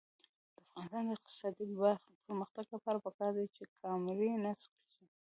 د 0.03 0.03
افغانستان 0.81 1.01
د 1.05 1.09
اقتصادي 1.17 1.65
پرمختګ 2.25 2.65
لپاره 2.75 2.97
پکار 3.05 3.31
ده 3.37 3.45
چې 3.55 3.63
کامرې 3.81 4.31
نصب 4.43 4.71
شي. 4.83 5.03